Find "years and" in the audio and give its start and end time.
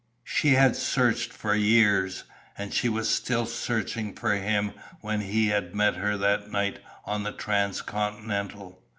1.53-2.73